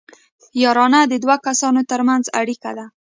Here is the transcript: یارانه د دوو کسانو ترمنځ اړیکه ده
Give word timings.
یارانه 0.63 0.99
د 1.07 1.13
دوو 1.23 1.35
کسانو 1.47 1.81
ترمنځ 1.91 2.25
اړیکه 2.39 2.71
ده 2.77 2.85